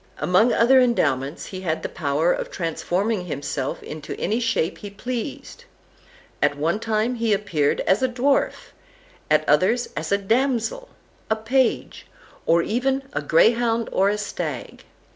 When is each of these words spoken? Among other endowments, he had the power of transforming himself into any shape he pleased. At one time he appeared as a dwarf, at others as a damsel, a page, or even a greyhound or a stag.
Among 0.17 0.51
other 0.51 0.81
endowments, 0.81 1.45
he 1.45 1.61
had 1.61 1.83
the 1.83 1.87
power 1.87 2.33
of 2.33 2.49
transforming 2.49 3.25
himself 3.27 3.83
into 3.83 4.19
any 4.19 4.39
shape 4.39 4.79
he 4.79 4.89
pleased. 4.89 5.65
At 6.41 6.57
one 6.57 6.79
time 6.79 7.13
he 7.13 7.33
appeared 7.33 7.81
as 7.81 8.01
a 8.01 8.09
dwarf, 8.09 8.71
at 9.29 9.47
others 9.47 9.89
as 9.95 10.11
a 10.11 10.17
damsel, 10.17 10.89
a 11.29 11.35
page, 11.35 12.07
or 12.47 12.63
even 12.63 13.03
a 13.13 13.21
greyhound 13.21 13.89
or 13.91 14.09
a 14.09 14.17
stag. 14.17 14.85